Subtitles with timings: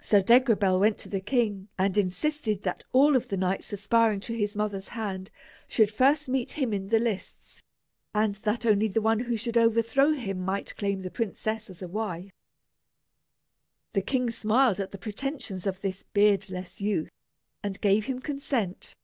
[0.00, 4.32] Sir Degrabell went to the king and insisted that all of the knights aspiring to
[4.38, 5.32] his mother's hand
[5.66, 7.60] should first meet him in the lists,
[8.14, 11.88] and that only the one who should overthrow him might claim the princess as a
[11.88, 12.30] wife.
[13.94, 17.10] The king smiled at the pretentions of this beardless youth,
[17.60, 18.94] and gave his consent.